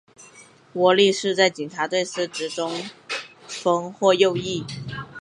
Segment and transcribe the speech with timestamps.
[0.73, 2.71] 窝利士在警察队司职中
[3.47, 4.65] 锋或右翼。